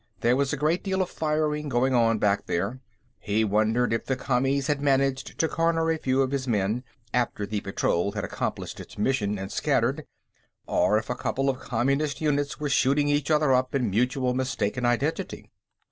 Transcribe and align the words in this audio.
There 0.21 0.35
was 0.35 0.51
a 0.51 0.57
great 0.57 0.83
deal 0.83 1.03
of 1.03 1.11
firing 1.11 1.69
going 1.69 1.93
on, 1.93 2.17
back 2.17 2.47
there; 2.47 2.79
he 3.19 3.43
wondered 3.43 3.93
if 3.93 4.07
the 4.07 4.15
Commies 4.15 4.65
had 4.65 4.81
managed 4.81 5.37
to 5.37 5.47
corner 5.47 5.91
a 5.91 5.99
few 5.99 6.23
of 6.23 6.31
his 6.31 6.47
men, 6.47 6.83
after 7.13 7.45
the 7.45 7.61
patrol 7.61 8.13
had 8.13 8.23
accomplished 8.23 8.79
its 8.79 8.97
mission 8.97 9.37
and 9.37 9.51
scattered, 9.51 10.05
or 10.65 10.97
if 10.97 11.11
a 11.11 11.15
couple 11.15 11.51
of 11.51 11.59
Communist 11.59 12.19
units 12.19 12.59
were 12.59 12.67
shooting 12.67 13.09
each 13.09 13.29
other 13.29 13.53
up 13.53 13.75
in 13.75 13.91
mutual 13.91 14.33
mistaken 14.33 14.87
identity. 14.87 15.51